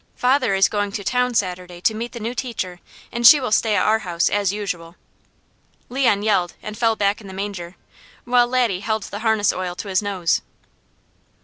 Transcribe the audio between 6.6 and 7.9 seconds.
and fell back in a manger,